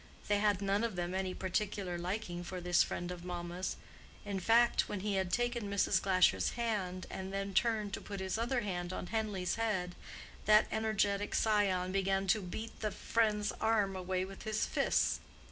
They 0.29 0.39
had 0.39 0.63
none 0.63 0.83
of 0.83 0.95
them 0.95 1.13
any 1.13 1.35
particular 1.35 1.95
liking 1.95 2.43
for 2.43 2.59
this 2.59 2.81
friend 2.81 3.11
of 3.11 3.23
mamma's—in 3.23 4.39
fact, 4.39 4.89
when 4.89 5.01
he 5.01 5.13
had 5.13 5.31
taken 5.31 5.69
Mrs. 5.69 6.01
Glasher's 6.01 6.53
hand 6.53 7.05
and 7.11 7.31
then 7.31 7.53
turned 7.53 7.93
to 7.93 8.01
put 8.01 8.19
his 8.19 8.35
other 8.39 8.61
hand 8.61 8.91
on 8.93 9.09
Henleigh's 9.11 9.57
head, 9.57 9.93
that 10.45 10.65
energetic 10.71 11.35
scion 11.35 11.91
began 11.91 12.25
to 12.29 12.41
beat 12.41 12.79
the 12.79 12.89
friend's 12.89 13.51
arm 13.61 13.95
away 13.95 14.25
with 14.25 14.41
his 14.41 14.65
fists. 14.65 15.19